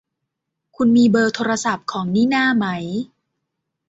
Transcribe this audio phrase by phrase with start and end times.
[0.75, 2.65] คุณมีเบอร์โทรศัพท์ของนิน่าไหม